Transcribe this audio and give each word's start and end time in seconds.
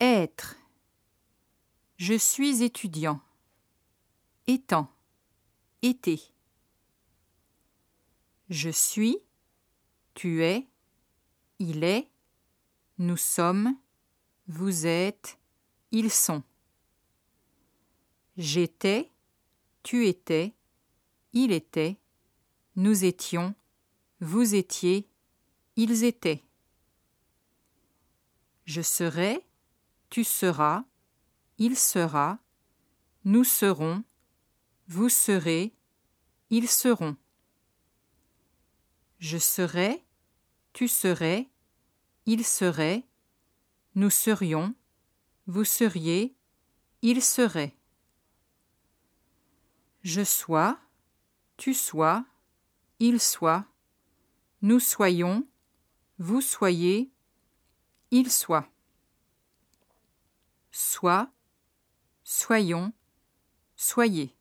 Être. 0.00 0.56
Je 1.98 2.14
suis 2.14 2.62
étudiant. 2.62 3.20
Étant. 4.46 4.90
Été. 5.82 6.22
Je 8.48 8.70
suis. 8.70 9.18
Tu 10.14 10.42
es. 10.42 10.66
Il 11.58 11.84
est. 11.84 12.08
Nous 12.96 13.18
sommes. 13.18 13.76
Vous 14.46 14.86
êtes. 14.86 15.38
Ils 15.90 16.10
sont. 16.10 16.42
J'étais. 18.38 19.10
Tu 19.82 20.06
étais. 20.06 20.54
Il 21.34 21.52
était. 21.52 21.98
Nous 22.74 23.04
étions. 23.04 23.54
Vous 24.20 24.54
étiez. 24.54 25.06
Ils 25.76 26.04
étaient. 26.04 26.42
Je 28.64 28.80
serai, 28.80 29.44
tu 30.10 30.24
seras, 30.24 30.84
il 31.58 31.76
sera, 31.76 32.40
nous 33.24 33.44
serons, 33.44 34.02
vous 34.88 35.08
serez, 35.08 35.72
ils 36.50 36.68
seront. 36.68 37.16
Je 39.20 39.38
serai, 39.38 40.04
tu 40.72 40.88
serais, 40.88 41.48
il 42.26 42.44
serait, 42.44 43.06
nous 43.94 44.10
serions, 44.10 44.74
vous 45.46 45.64
seriez, 45.64 46.34
il 47.02 47.22
serait. 47.22 47.76
Je 50.02 50.24
sois, 50.24 50.80
tu 51.56 51.72
sois, 51.72 52.24
il 52.98 53.20
soit, 53.20 53.64
nous 54.62 54.80
soyons, 54.80 55.46
vous 56.18 56.40
soyez, 56.40 57.12
il 58.10 58.30
soit. 58.30 58.68
Soit, 61.00 61.30
soyons, 62.24 62.92
soyez. 63.74 64.36